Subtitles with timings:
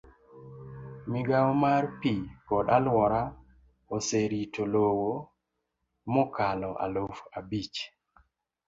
[1.11, 2.13] Migawo mar pi
[2.47, 3.21] kod alwora
[3.95, 5.11] oserito lowo
[6.13, 7.77] mokalo aluf abich.